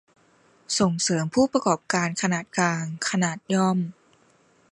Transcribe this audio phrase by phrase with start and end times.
[0.79, 3.77] ส่งเสริมผู้ประกอบการขนาดกลาง ขนาดย่อม